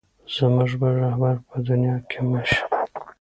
زموږ 0.35 0.71
بل 0.81 0.93
رهبر 1.05 1.35
په 1.47 1.55
دنیا 1.67 1.95
کې 2.09 2.19
مه 2.29 2.41
شې. 2.49 2.59